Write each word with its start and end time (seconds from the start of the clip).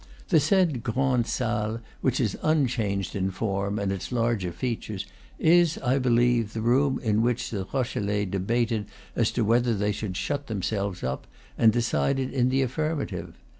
The 0.29 0.39
said 0.39 0.81
grande 0.81 1.27
salle, 1.27 1.79
which 2.01 2.19
is 2.19 2.35
un 2.41 2.65
changed 2.65 3.15
in 3.15 3.29
form 3.29 3.77
and 3.77 3.91
its 3.91 4.11
larger 4.11 4.51
features, 4.51 5.05
is, 5.37 5.77
I 5.77 5.99
believe, 5.99 6.53
the 6.53 6.61
room 6.61 6.99
in 7.03 7.21
which 7.21 7.51
the 7.51 7.67
Rochelais 7.71 8.25
debated 8.25 8.87
as 9.15 9.29
to 9.33 9.45
whether 9.45 9.75
they 9.75 9.91
should 9.91 10.17
shut 10.17 10.47
themselves 10.47 11.03
up, 11.03 11.27
and 11.55 11.71
decided 11.71 12.33
in 12.33 12.49
the 12.49 12.63
affirmative. 12.63 13.35